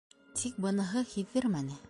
Тик 0.39 0.57
быны 0.65 0.87
һиҙҙермәне. 0.95 1.79